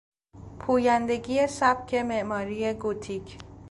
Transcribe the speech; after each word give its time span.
پویندگی 0.59 1.47
سبک 1.47 1.93
معماری 1.93 2.73
گوتیک 2.73 3.37